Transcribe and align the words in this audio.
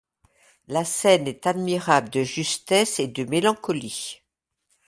La 0.67 0.83
scène 0.83 1.27
est 1.27 1.45
admirable 1.45 2.09
de 2.09 2.23
justesse 2.23 2.99
et 2.99 3.05
de 3.07 3.23
mélancolie. 3.25 4.23